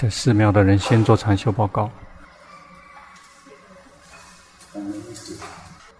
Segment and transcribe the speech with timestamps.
[0.00, 1.90] 在寺庙的人先做禅修报告。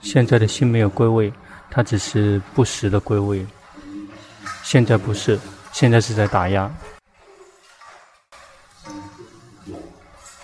[0.00, 1.32] 现在的心没有归位，
[1.68, 3.44] 它只是不时的归位。
[4.62, 5.36] 现在不是，
[5.72, 6.72] 现在是在打压。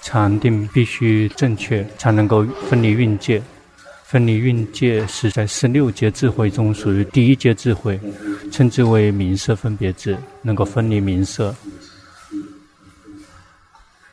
[0.02, 3.40] 禅定必须正确，才能够分离蕴界。
[4.02, 8.00] 分离蕴界是在十六界智慧中属于第一界智慧，
[8.50, 11.54] 称之为名色分别智，能够分离名色。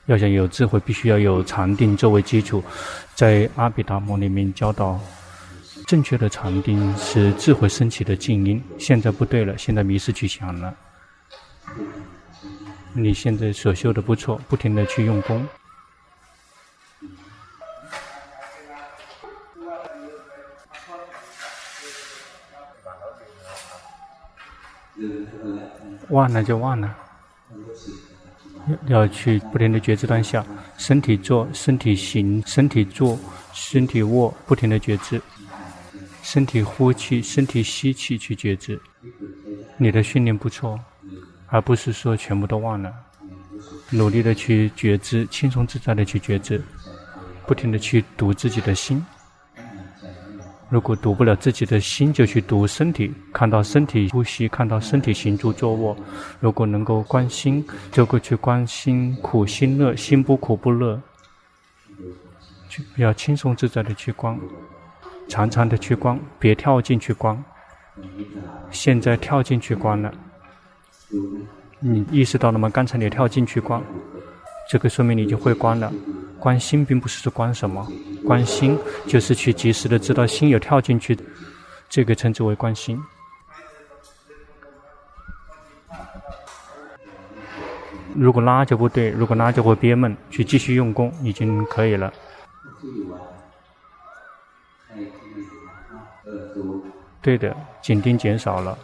[0.07, 2.63] 要想有智慧，必须要有禅定作为基础。
[3.15, 4.99] 在阿毗达摩里面教导，
[5.85, 8.61] 正确的禅定是智慧升起的静音。
[8.77, 10.73] 现在不对了，现在迷失去想了。
[12.93, 15.47] 你现在所修的不错，不停的去用功。
[26.09, 26.93] 忘了就忘了。
[28.87, 30.45] 要去不停的觉知当下，
[30.77, 33.17] 身体坐，身体行，身体坐，
[33.53, 35.21] 身体卧，不停的觉知，
[36.21, 38.79] 身体呼气，身体吸气去觉知。
[39.77, 40.79] 你的训练不错，
[41.47, 42.93] 而不是说全部都忘了。
[43.89, 46.61] 努力的去觉知，轻松自在的去觉知，
[47.45, 49.03] 不停的去读自己的心。
[50.71, 55.93] 如果读不了自己的心，就去读身体，看到身体呼吸，看到身体行住坐卧。
[56.39, 60.97] 如果能够观心，就会去观心苦心乐，心不苦不乐，
[62.69, 64.39] 去比较轻松自在的去观，
[65.27, 67.37] 常常的去观，别跳进去观。
[68.69, 70.09] 现在跳进去观了，
[71.81, 72.69] 你意识到了吗？
[72.69, 73.83] 刚才你跳进去观，
[74.69, 75.91] 这个说明你就会观了。
[76.41, 77.87] 观心并不是说观什么。
[78.25, 78.77] 观心
[79.07, 81.17] 就是去及时的知道心有跳进去，
[81.87, 82.99] 这个称之为观心。
[88.15, 92.11] 如果拉就不对，如果拉就会憋闷，去继续用功已经可以了。
[97.21, 98.77] 对的，紧盯减少了，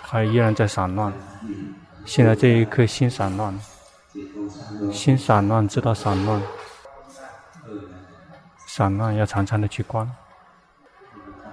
[0.00, 1.10] 还依然在散乱。
[2.04, 3.58] 现在这一刻心散乱，
[4.92, 6.40] 心散乱知道散乱。
[8.66, 10.10] 散乱要常常的去观，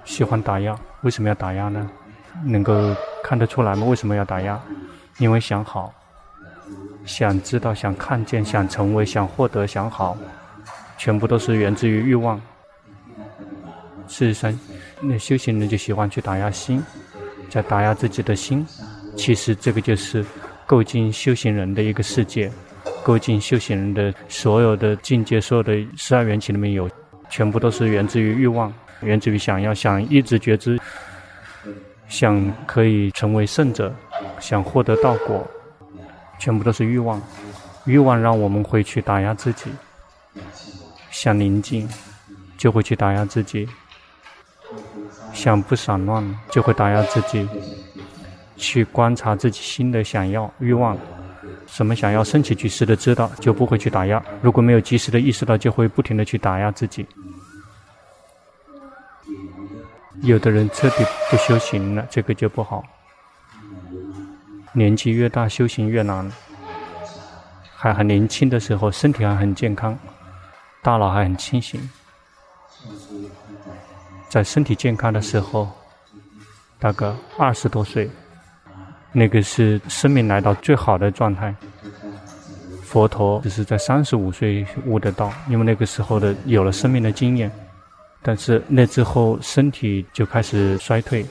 [0.04, 1.90] 喜欢打压，为什么要打压呢？
[2.44, 3.86] 能够看得出来吗？
[3.86, 4.58] 为什么要打压？
[5.18, 5.92] 因为想好，
[7.04, 10.16] 想知道，想看见，想成为，想获得，想好，
[10.96, 12.40] 全部都是源自于欲望。
[14.08, 14.58] 事实上，
[15.00, 16.82] 那修行人就喜欢去打压心，
[17.50, 18.66] 在打压自己的心。
[19.14, 20.24] 其实这个就是
[20.66, 22.50] 构建修行人的一个世界，
[23.02, 26.88] 构进修行人的所有的境界，所有的十二缘起里面有。
[27.32, 30.76] 全部都是源自于欲望，源自于想要想一直觉知，
[32.08, 33.94] 想可以成为圣者，
[34.40, 35.48] 想获得道果，
[36.40, 37.22] 全部都是欲望。
[37.84, 39.70] 欲望让我们会去打压自己，
[41.12, 41.88] 想宁静
[42.58, 43.68] 就会去打压自己，
[45.32, 47.48] 想不散乱就会打压自己，
[48.56, 50.98] 去观察自己心的想要欲望，
[51.70, 54.22] 什么想要升起，及时的知道就不会去打压。
[54.42, 57.06] 如果没有及时的意识到，就会不停的去打压自己。
[60.22, 62.84] 有的人彻底不修行了，这个就不好。
[64.72, 66.30] 年纪越大，修行越难。
[67.76, 69.98] 还很年轻的时候，身体还很健康，
[70.82, 71.88] 大脑还很清醒。
[74.28, 75.70] 在身体健康的时候，
[76.78, 78.10] 大概二十多岁，
[79.12, 81.54] 那个是生命来到最好的状态。
[82.82, 87.50] 佛陀只是在三十五岁悟得道，因为那个时候的有了生命的经验。
[88.22, 91.24] 但是那之后身体就开始衰退。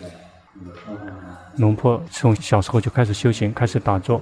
[1.58, 4.22] 龙婆从小时候就开始修行，开始打坐，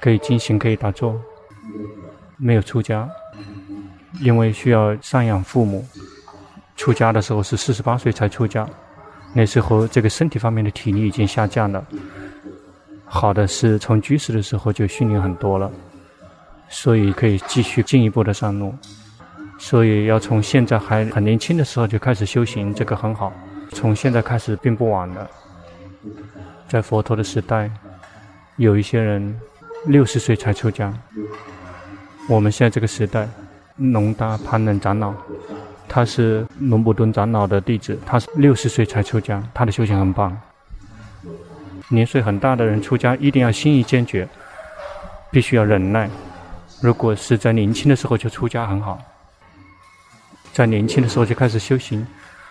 [0.00, 1.18] 可以进行，可以打坐，
[2.36, 3.08] 没有出家，
[4.20, 5.84] 因为需要赡养父母。
[6.76, 8.68] 出家的时候是四十八岁才出家，
[9.32, 11.84] 那时候这个身体方面的体力已经下降了。
[13.08, 15.70] 好的是从居士的时候就训练很多了，
[16.68, 18.74] 所以可以继续进一步的上路。
[19.58, 23.32] 所以要从现在还很年轻的时候就开始修行，这个很好。
[23.72, 25.28] 从现在开始并不晚了。
[26.68, 27.70] 在佛陀的时代，
[28.56, 29.36] 有一些人
[29.86, 30.92] 六十岁才出家。
[32.28, 33.28] 我们现在这个时代，
[33.76, 35.12] 龙达潘冷长老，
[35.88, 40.38] 他是龙普顿长老的弟子，他是六十岁才出家，他的修行很棒。
[41.88, 44.28] 年岁很大的人出家，一定要心意坚决，
[45.30, 46.08] 必须要忍耐。
[46.80, 48.98] 如果是在年轻的时候就出家，很好。
[50.52, 52.06] 在年轻的时候就开始修行，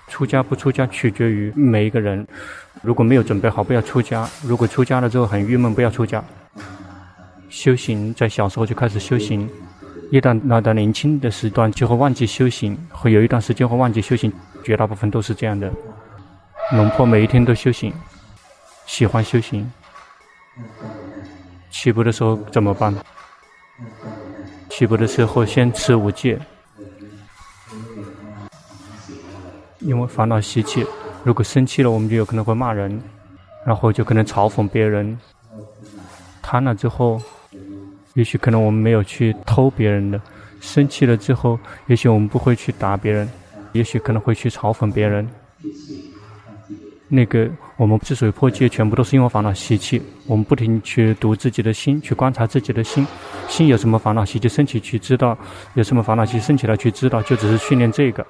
[0.08, 2.26] 出家不出家取决于每一个人。
[2.82, 6.24] 如果没有准备好，不要出家；如果出家了之后很郁闷，不要出家。
[7.50, 9.50] 修行在小时候就开始修行，
[10.12, 14.32] 一旦来到年轻的时段，就会忘记修行，会有一段时间会忘记修行，
[14.64, 15.72] 绝大部分都是这样的。
[16.74, 17.94] 龙婆每一天都修行，
[18.88, 19.72] 喜欢修行。
[21.70, 22.92] 起步的时候怎么办？
[24.70, 26.40] 起步的时候先持五戒，
[29.80, 30.84] 因为烦恼习气，
[31.24, 33.00] 如果生气了，我们就有可能会骂人，
[33.66, 35.18] 然后就可能嘲讽别人。
[36.42, 37.22] 贪了之后，
[38.14, 40.20] 也许可能我们没有去偷别人的；
[40.62, 43.30] 生气了之后，也许我们不会去打别人，
[43.74, 45.30] 也许可能会去嘲讽别人。
[47.10, 50.02] 那个，我们之所以破戒，全部都是因为烦恼习气。
[50.26, 53.06] 我们不停去读自己的心，去观察自己的心，
[53.48, 55.38] 心有什么烦恼习气升起，去知道
[55.76, 58.26] 有什么烦恼习气升起来，去知道，就只是训练这个。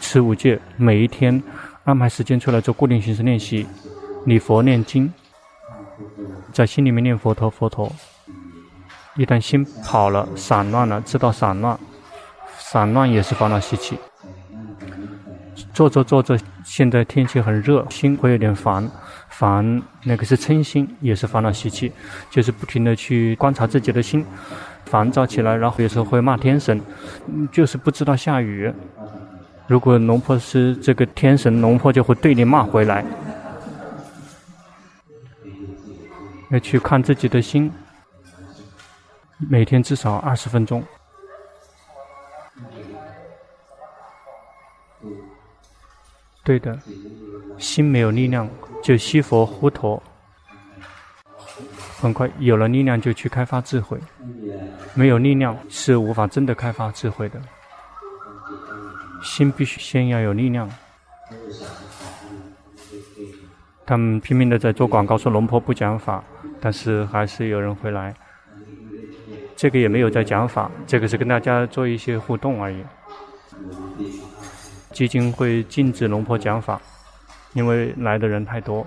[0.00, 1.42] 持五戒，每一天
[1.84, 3.66] 安排时间出来做固定形式练习，
[4.24, 5.12] 礼佛念经，
[6.54, 7.92] 在心里面念佛陀佛陀。
[9.16, 11.78] 一旦心跑了、散乱了，知道散乱，
[12.56, 13.98] 散乱也是烦恼习气。
[15.72, 18.88] 做着做着，现在天气很热，心会有点烦，
[19.28, 21.92] 烦那个是嗔心，也是烦恼习气，
[22.30, 24.24] 就是不停的去观察自己的心，
[24.84, 26.80] 烦躁起来，然后有时候会骂天神，
[27.52, 28.72] 就是不知道下雨。
[29.66, 33.04] 如果龙婆是这个天神，龙婆就会对你骂回来。
[36.50, 37.70] 要去看自己的心，
[39.38, 40.82] 每天至少二十分钟。
[46.42, 46.78] 对的，
[47.58, 48.48] 心没有力量，
[48.82, 50.02] 就吸佛呼陀。
[52.00, 53.98] 很快有了力量，就去开发智慧。
[54.94, 57.40] 没有力量是无法真的开发智慧的。
[59.22, 60.70] 心必须先要有力量。
[63.84, 66.24] 他们拼命的在做广告，说龙婆不讲法，
[66.58, 68.14] 但是还是有人会来。
[69.54, 72.82] 这个也没有在讲法，这个是跟大家做一些互动而已。
[74.92, 76.80] 基金会禁止龙婆讲法，
[77.54, 78.86] 因为来的人太多。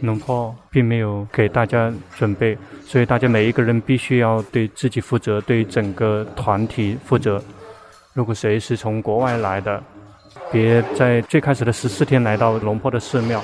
[0.00, 7.42] 龙婆并没有给大家准备，所以大家每一个人必须要对自己负责，对整个团体负责。
[8.14, 9.82] 如果谁是从国外来的，
[10.50, 13.42] 别在最开始的十四天来到龙婆的寺庙。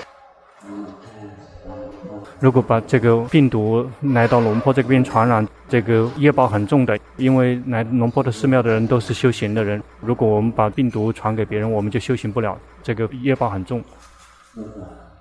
[2.42, 9.80] 如果把这个病毒来到龙坡这边传染，这个业报很重的，因为来龙坡的寺庙的人都是修行的人。
[10.00, 13.80] 如果我们把病毒传给别人，我们就修行不了，这个业报很重。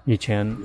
[0.06, 0.58] 以前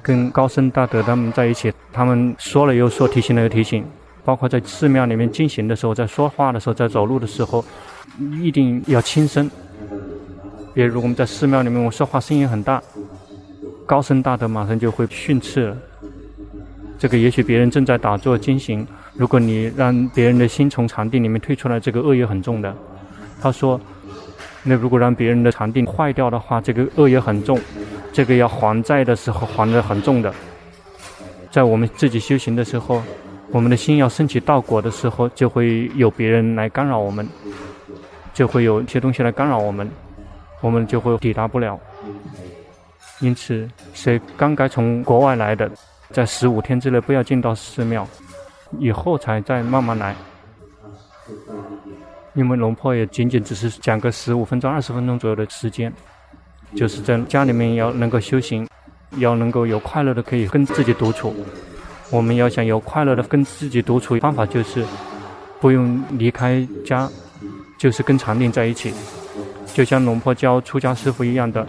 [0.00, 3.84] 跟高僧大德他们在一起，他们说了又说，提醒了又提醒，
[4.24, 7.64] 包括在寺庙里面进行的时候，在说话的时候，在走路的时候，
[8.40, 9.50] 一定要轻声。
[10.72, 12.80] 比如我们在寺庙里面，我说话声音很大，
[13.84, 15.76] 高僧大德马上就会训斥了。
[17.04, 22.74] 这个也许别人正在打坐进行，如果你让别人的心从禅定里面退出来，这个恶业很重的。
[23.42, 23.78] 他说，
[24.62, 27.60] 那如果让别人的禅定坏掉的话，这个恶业很重，
[28.10, 30.32] 这个要还债的时候还得很重的。
[31.50, 33.02] 在我们自己修行的时候，
[33.50, 37.28] 我们的心要升起道果的时候，就会有别人来干扰我们，
[38.32, 39.86] 就会有一些东西来干扰我们，
[40.62, 41.78] 我们就会抵达不了。
[43.20, 45.70] 因此，谁刚该从国外来的，
[46.14, 48.06] 在十五天之内不要进到寺庙，
[48.78, 50.14] 以后才再慢慢来。
[52.34, 55.92] 因为龙婆也仅仅只是讲个十五分钟、二十分钟左右的时间，
[56.76, 58.64] 就是在家里面要能够修行，
[59.16, 61.34] 要能够有快乐的可以跟自己独处。
[62.10, 64.84] 我们要想有快乐的跟自己独处，方法就是
[65.60, 67.10] 不用离开家，
[67.76, 68.94] 就是跟禅定在一起，
[69.74, 71.66] 就像龙婆教出家师父一样的。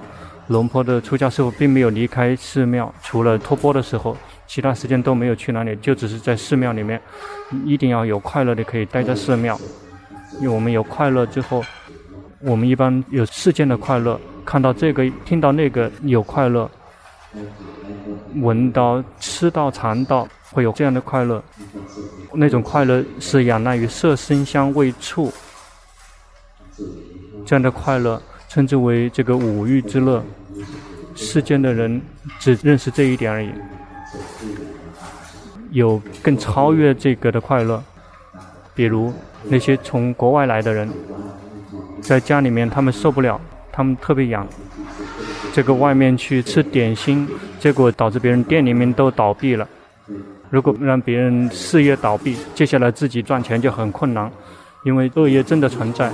[0.50, 4.16] 龙婆的出家师父并没有离开寺庙，除了托钵的时候。
[4.48, 7.02] 其他时间都没有去哪里，就只是在寺庙里面，
[7.66, 9.60] 一定要有快乐的可以待在寺庙。
[10.40, 11.64] 因为我们有快乐之后，
[12.42, 16.70] 我们一般有世间的快乐，看到这个、听到那个有快乐，
[18.36, 21.44] 闻到、吃到、尝到会有这样的快乐。
[22.34, 25.32] 那种快乐是仰赖于色、声、香、味、触
[27.46, 30.24] 这样的快乐，称之为这个五欲之乐。
[31.16, 32.02] 世间的人
[32.40, 33.50] 只认识这一点而已。
[35.76, 37.84] 有更超越这个的快乐，
[38.74, 39.12] 比如
[39.44, 40.90] 那些从国外来的人，
[42.02, 43.40] 在家里面他们受不了，
[43.74, 44.48] 他们特别痒，
[45.52, 47.28] 这个外面去吃点心，
[47.60, 49.68] 结果导致别人店里面都倒闭了。
[50.50, 54.32] 如果让别人事业倒闭，接下来自己赚钱就很困难，
[54.86, 56.10] 因为恶业真的存在。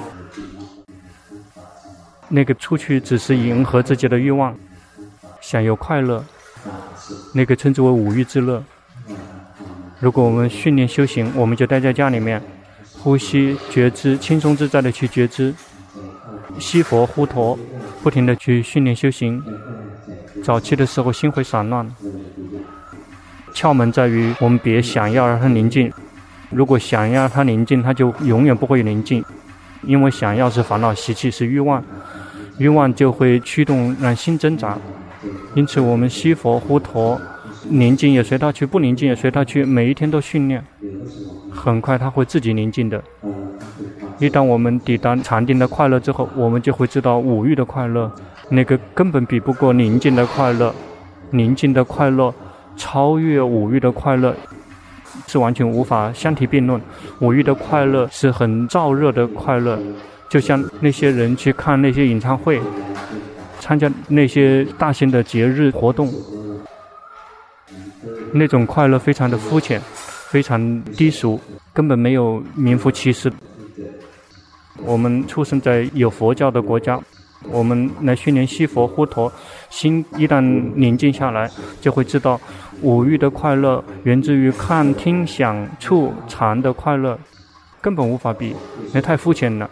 [2.29, 4.57] 那个出去只是迎合自己的欲望，
[5.39, 6.25] 享有快乐，
[7.31, 8.63] 那个称之为五欲之乐。
[10.01, 12.41] 如果我们训练修行，我们就待在家里面，
[12.97, 15.53] 呼吸觉知，轻松自在的去觉知，
[16.57, 17.57] 吸佛呼陀，
[18.01, 19.39] 不停的去训练修行。
[20.43, 21.87] 早期的时候心会散乱，
[23.53, 25.93] 窍门在于我们别想要让它宁静。
[26.49, 29.23] 如果想要它宁静，它就永远不会宁静，
[29.83, 31.83] 因为想要是烦恼习气是欲望，
[32.57, 34.75] 欲望就会驱动让心挣扎。
[35.53, 37.21] 因此我们吸佛呼陀。
[37.69, 39.63] 宁静也随他去，不宁静也随他去。
[39.63, 40.63] 每一天都训练，
[41.51, 43.01] 很快他会自己宁静的。
[44.19, 48.11] 一旦我们抵达禅定的快乐之后，我们就会知道五欲的快乐，
[48.49, 50.73] 那个根本比不过宁静的快乐。
[51.29, 52.33] 宁静的快乐
[52.75, 54.35] 超越五欲的快乐，
[55.27, 56.81] 是完全无法相提并论。
[57.19, 59.79] 五欲的快乐是很燥热的快乐，
[60.29, 62.59] 就像那些人去看那些演唱会，
[63.59, 66.11] 参加那些大型的节日活动。
[68.33, 69.81] 那种快乐非常的肤浅，
[70.29, 71.39] 非常低俗，
[71.73, 73.31] 根本没有名副其实。
[74.77, 76.99] 我们出生在有佛教的国家，
[77.49, 79.31] 我们来训练西佛呼陀，
[79.69, 80.41] 心一旦
[80.75, 82.39] 宁静下来，就会知道
[82.81, 87.19] 五欲的快乐源自于看、听、想、触、尝的快乐，
[87.79, 88.55] 根本无法比，
[88.93, 89.69] 那太肤浅了，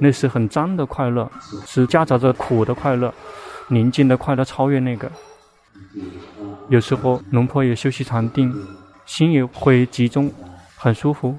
[0.00, 1.30] 那是很脏的快乐，
[1.66, 3.12] 是夹杂着苦的快乐，
[3.68, 5.10] 宁静的快乐超越那个。
[6.68, 8.54] 有时候，龙婆也休息禅定，
[9.06, 10.30] 心也会集中，
[10.76, 11.34] 很舒服。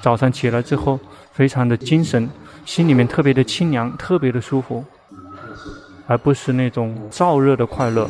[0.00, 0.98] 早上起来之后，
[1.32, 2.28] 非常的精神，
[2.64, 4.84] 心里面特别的清凉，特别的舒服，
[6.06, 8.08] 而不是那种燥热的快乐。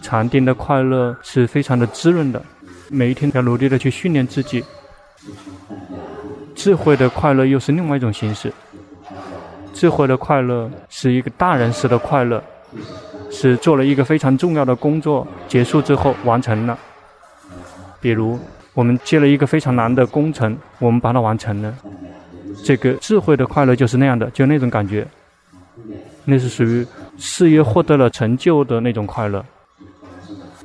[0.00, 2.42] 禅定的快乐是非常的滋润的，
[2.88, 4.64] 每一天要努力的去训练自己。
[6.54, 8.50] 智慧的快乐又是另外一种形式，
[9.74, 12.42] 智慧的快乐是一个大人式的快乐。
[13.30, 16.78] 是做了一个非常重要的工作，结束之后完成了。
[18.00, 18.38] 比如，
[18.74, 21.74] 我们接了一个非常难的工程，我们把它完成了。
[22.64, 25.06] 这个智慧的快乐就是那样的，就那种感觉。
[26.24, 29.44] 那是属于事业获得了成就的那种快乐。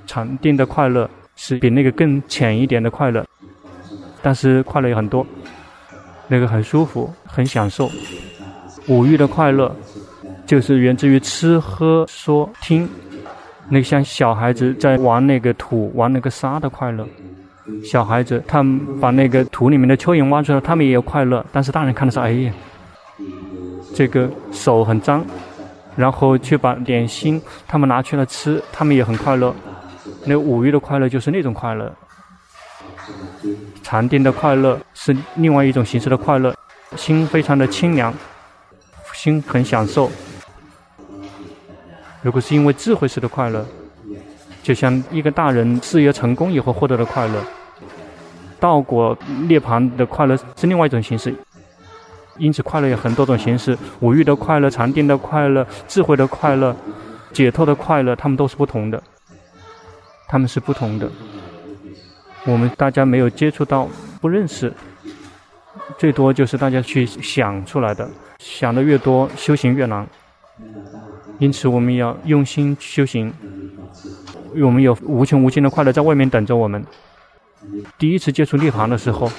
[0.07, 3.25] 禅定的快乐是比那个更浅一点的快乐，
[4.21, 5.25] 但是快乐也很多。
[6.27, 7.89] 那个很舒服，很享受。
[8.87, 9.73] 五欲的快乐。
[10.45, 12.87] 就是源自于吃喝说听，
[13.67, 17.05] 那像小孩子在玩那个土、玩那个沙的快乐。
[17.83, 21.43] 小孩子他们把那个土里面的蚯蚓挖出来，他们也有快乐。
[21.51, 22.53] 但是大人看的是，哎呀，
[23.95, 25.25] 这个手很脏，
[25.95, 29.53] 然后去把点心他们拿去了吃，他们也很快乐。
[30.25, 31.91] 那五欲的快乐就是那种快乐。
[33.81, 36.53] 禅定的快乐是另外一种形式的快乐，
[36.95, 38.13] 心非常的清凉，
[39.13, 40.11] 心很享受。
[42.25, 43.63] 如果是因为智慧式的快乐，
[44.63, 47.39] 就像一个大人事业成功以后获得的快乐，
[48.59, 49.15] 道果
[49.47, 51.31] 涅槃的快乐是另外一种形式。
[52.39, 56.75] 因此，快乐有很多种形式：五欲的快乐、禅定的快乐、智慧的快乐、
[57.31, 58.99] 解脱的快乐，他们都是不同的。
[60.27, 61.07] 他们是不同的。
[62.43, 63.87] 我们大家没有接触到，
[64.19, 64.73] 不认识，
[65.95, 68.09] 最多就是大家去想出来的。
[68.39, 70.07] 想的越多，修行越难。
[71.37, 73.33] 因此，我们要用心修行。
[74.63, 76.81] 我们有无穷无尽的快乐在外面等着我们。
[77.97, 79.29] 第一次接触涅槃的时候，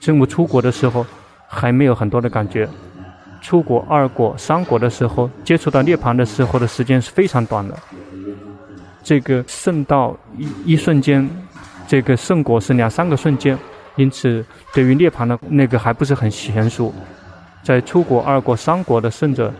[0.00, 1.04] 证悟出国的时候，
[1.46, 2.66] 还没有很多的感觉。
[3.42, 7.78] 出国、二国、三国的时候，接触到涅槃的时候的时间是非常短的。
[9.02, 11.28] 这个圣道一一瞬间，
[11.86, 13.58] 这个圣果是两三个瞬间。
[13.96, 16.94] 因此，对于涅槃的那个还不是很娴熟。
[17.62, 19.52] 在出国、二国、三国的圣者。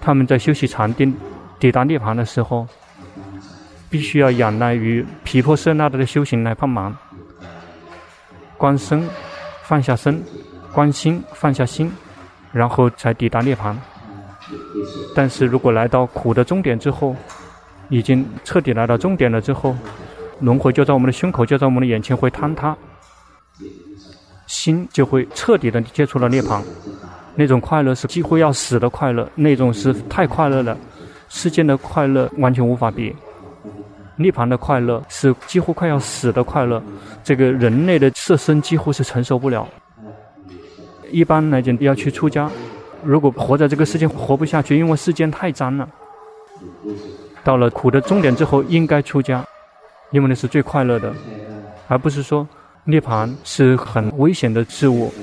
[0.00, 1.14] 他们在修习禅定、
[1.58, 2.66] 抵达涅槃的时候，
[3.90, 6.96] 必须要仰赖于毗婆舍那的修行来帮忙。
[8.56, 9.08] 观身，
[9.62, 10.16] 放下身；
[10.72, 11.92] 观心，放下心，
[12.52, 13.74] 然后才抵达涅槃。
[15.14, 17.14] 但是如果来到苦的终点之后，
[17.88, 19.76] 已经彻底来到终点了之后，
[20.40, 22.76] 轮回就在我们的胸口，就在我们的眼前会坍塌，
[24.46, 26.62] 心就会彻底的接触了涅槃。
[27.38, 30.76] 那种快乐是几乎要死的快乐，那种是太快乐了，
[31.28, 33.14] 世间的快乐完全无法比。
[34.16, 36.82] 涅槃的快乐是几乎快要死的快乐，
[37.22, 39.68] 这个人类的色身几乎是承受不了。
[41.12, 42.50] 一般来讲要去出家，
[43.04, 45.88] 如果活在这个世间活不下去，因为世间太脏了。
[47.44, 49.46] 到了苦的终点之后，应该出家，
[50.10, 51.14] 因为那是最快乐的，
[51.86, 52.44] 而不是说
[52.82, 55.14] 涅槃是很危险的事物。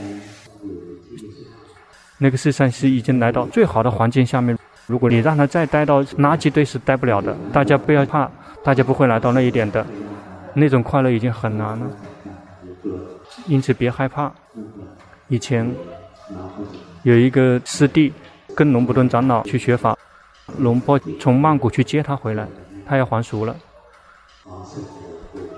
[2.25, 7.38] 那个世上是已经来到最好的环境下面，如果你让他再待到垃圾堆是待不了的。
[7.53, 8.27] 大家不要怕，
[8.63, 9.86] 大家不会来到那一点的。
[10.55, 11.86] 那种快乐已经很难了。
[13.46, 14.32] 因此别害怕。
[15.27, 15.72] 以前
[17.03, 18.12] 有一个师弟
[18.55, 19.96] 跟龙伯顿长老去学法，
[20.58, 22.48] 龙波从曼谷去接他回来，
[22.88, 23.55] 他要还俗了。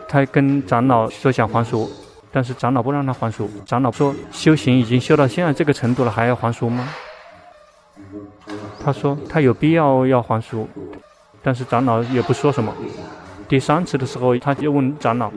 [0.09, 1.89] 他跟长老说想还俗，
[2.31, 3.49] 但是长老不让他还俗。
[3.65, 6.87] 长老说修行已经修到现在这个程度了，还要还俗吗？
[8.83, 10.67] 他说他有必要要还俗，
[11.41, 12.73] 但是长老也不说什么。
[13.49, 15.31] 第三次的时候，他就问长老，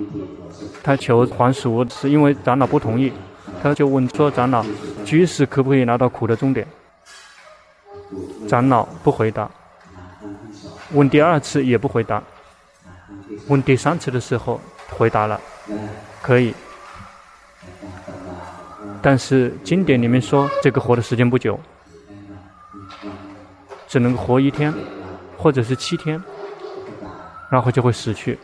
[0.82, 3.12] 他求还俗是因为长老不同意，
[3.62, 4.64] 他就问说长老，
[5.04, 6.66] 居士可不可以拿到苦的终点？
[8.48, 9.48] 长老不回答。
[10.92, 12.22] 问第二次也不回答。
[13.46, 15.40] 问第三次的时候，回答了，
[16.20, 16.52] 可以。
[19.02, 21.58] 但是经典里面说，这个活的时间不久，
[23.88, 24.72] 只能活一天，
[25.36, 26.22] 或者是七天，
[27.48, 28.38] 然后就会死去。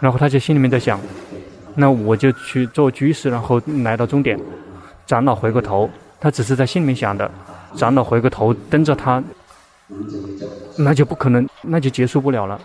[0.00, 0.98] 然后他就心里面在想，
[1.74, 4.38] 那我就去做居士，然后来到终点。
[5.06, 7.30] 长老回过头，他只是在心里面想的。
[7.76, 9.22] 长老回过头瞪着他。
[10.78, 12.60] 那就不可能，那就结束不了了。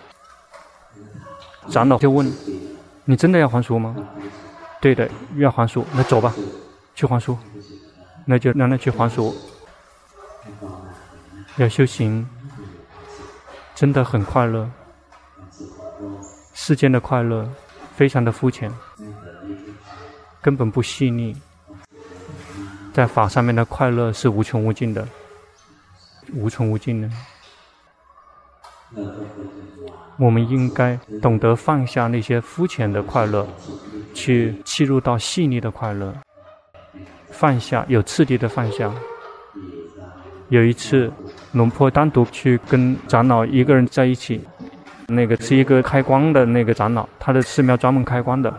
[1.68, 2.26] 长老就问
[3.06, 3.96] ：“你真的要还俗吗
[4.82, 5.86] ？”“对的，要还俗。
[5.96, 6.34] ”“那走吧，
[6.94, 7.38] 去还俗。
[8.26, 9.34] ”“那就让他去还俗。”
[11.56, 12.28] 要修行，
[13.74, 14.70] 真的很快乐。
[16.52, 17.48] 世间的快乐
[17.94, 18.70] 非常的肤浅，
[20.42, 21.34] 根本不细腻。
[22.92, 25.06] 在法上面的快乐是无穷无尽的。
[26.34, 27.08] 无穷无尽的，
[30.18, 33.46] 我们应该懂得放下那些肤浅的快乐，
[34.14, 36.14] 去切入到细腻的快乐。
[37.30, 38.90] 放下有次第的放下。
[40.48, 41.12] 有一次，
[41.52, 44.40] 龙坡单独去跟长老一个人在一起，
[45.08, 48.54] 那个是一个开光的那个长老，他的寺庙专门开光的。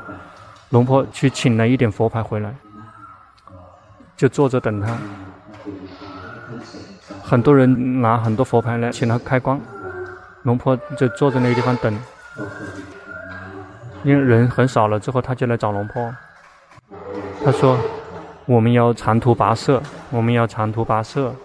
[0.69, 2.53] 龙坡去请了一点佛牌回来，
[4.17, 4.97] 就坐着等他。
[7.23, 9.59] 很多人拿很多佛牌来请他开光，
[10.47, 11.93] 龙婆就坐在那个地方等，
[14.05, 16.15] 因为人很少了之后，他就来找龙婆。
[17.43, 17.77] 他说
[18.47, 21.35] ：“我们要长途跋涉，我们要长途跋涉，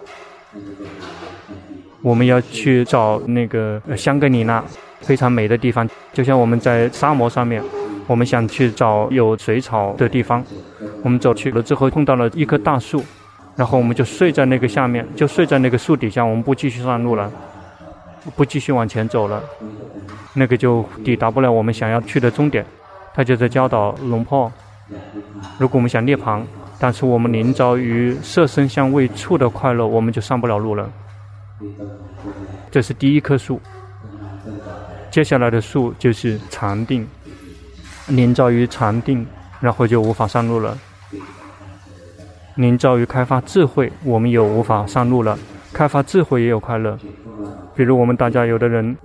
[2.01, 4.63] 我们要去找那个香格里拉，
[5.01, 7.61] 非常美的地方，就像我们在沙漠上面，
[8.07, 10.41] 我们想去找有水草的地方，
[11.03, 13.03] 我们走去了之后碰到了一棵大树。”
[13.57, 17.29] 然后我们就睡在那个下面，就睡在那个树底下，我们不继续上路了，
[18.35, 19.43] 不继续往前走了，
[20.33, 22.65] 那个就抵达不了我们想要去的终点。
[23.13, 24.51] 他就在教导龙婆，
[25.57, 26.41] 如果我们想涅槃，
[26.79, 30.89] 但是我们临遭于色身香味触的快乐，我们就上不了路了。
[32.71, 33.61] 这是第一棵树，
[35.11, 37.07] 接下来的树就是禅定，
[38.07, 39.25] 临遭于禅定，
[39.59, 40.77] 然后就无法上路了。
[42.55, 45.37] 临遭于开发智慧，我们又无法上路了。
[45.73, 46.97] 开发智慧也有快乐，
[47.75, 48.95] 比如我们大家有的人，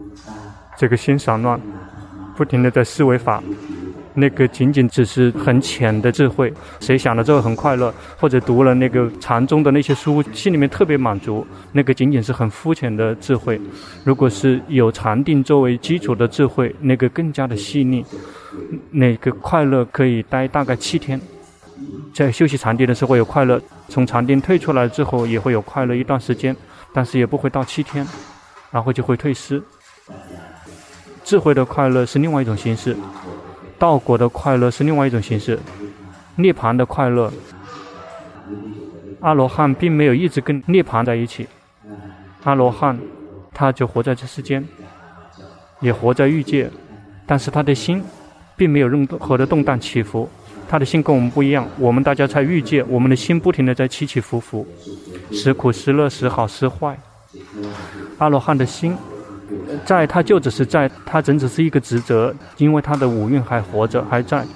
[0.76, 1.58] 这个心散乱，
[2.36, 3.42] 不停的在思维法，
[4.12, 6.52] 那个仅仅只是很浅的智慧。
[6.78, 13.58] 谁想了之后很快乐，或者读了那个禅宗的那些书，心里面特别满足，那个仅仅是很肤浅的智慧。
[14.04, 18.04] 如果是有禅定作为基础的智慧，那个更加的细腻，
[18.90, 21.18] 那个快乐可以待大概七天。
[22.12, 26.54] 在休息禅定的时候有快乐，从禅定退出来之后也会有快乐一段时间，
[26.92, 28.06] 但是也不会到七天，
[28.70, 29.62] 然后就会退失。
[31.24, 32.96] 智慧的快乐是另外一种形式，
[33.78, 35.58] 道果的快乐是另外一种形式，
[36.36, 37.32] 涅槃的快乐，
[39.20, 41.46] 阿罗汉并没有一直跟涅槃在一起，
[42.44, 42.98] 阿罗汉
[43.52, 44.66] 他就活在这世间，
[45.80, 46.70] 也活在欲界，
[47.26, 48.02] 但是他的心
[48.56, 50.28] 并没有任何的动荡起伏。
[50.68, 54.66] 他的心跟我们不一样，我们大家在欲界，我们的心不停的在起起伏伏，
[55.32, 56.98] 时苦时乐，时好时坏。
[58.18, 58.94] 阿罗汉的心，
[59.86, 64.46] 在他就只是在，他仅只是一个职责，因为他的五蕴还活着还在，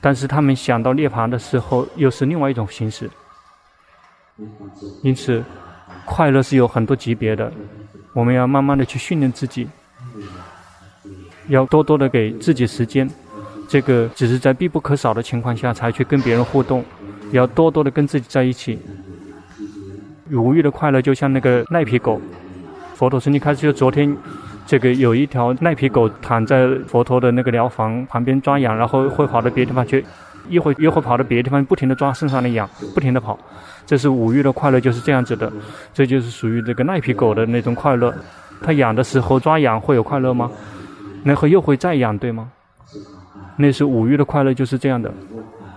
[0.00, 3.10] 但是他们想到涅槃的时候，又是另外一种形式。
[5.02, 5.44] 因此，
[6.06, 7.52] 快乐是有很多级别的，
[8.14, 9.68] 我们要慢慢的去训练自己，
[11.48, 13.08] 要多多的给自己时间。
[13.72, 16.84] 这个只是在必不可少的情况下才去跟别人互动，
[17.30, 18.78] 要多多的跟自己在一起。
[20.30, 22.20] 五欲的快乐就像那个赖皮狗，
[22.94, 24.14] 佛陀曾经开始就昨天，
[24.66, 30.04] 这个有一条赖皮狗躺在佛陀的那个疗房旁边抓痒，然后会跑到别的地方去，
[30.50, 33.38] 一会一会跑到别的地方，不停地抓身上的痒，不停地跑。
[33.86, 35.50] 这是五欲的快乐，就是这样子的，
[35.94, 38.14] 这就是属于这个赖皮狗的那种快乐。
[38.60, 40.50] 他痒的时候抓痒会有快乐吗？
[41.24, 42.52] 然后又会再痒，对吗？
[43.56, 45.12] 那是五欲的快乐，就是这样的。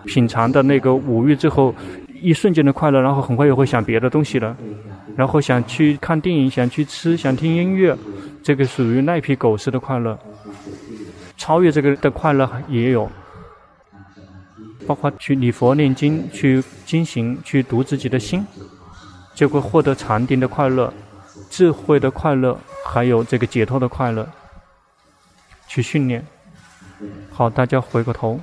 [0.06, 1.74] 品尝的那个五欲之后，
[2.22, 4.56] 一瞬间的快乐，然后很快又会想别的东西了，
[5.16, 7.98] 然后想去看电影，想去吃，想听音乐，
[8.44, 10.18] 这个属于赖皮狗式的快乐。
[11.38, 13.10] 超越这个的快乐也有，
[14.88, 18.46] 包括去礼佛念经、去经行、去读自己的心，
[19.34, 20.94] 就会获得禅定的快乐、
[21.50, 24.28] 智慧的快乐，还有这个解脱的快乐。
[25.68, 26.24] 去训练。
[27.32, 28.40] 好，大家回过头。